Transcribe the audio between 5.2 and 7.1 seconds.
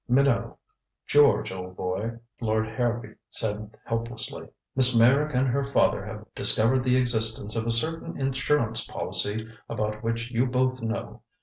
and her father have discovered the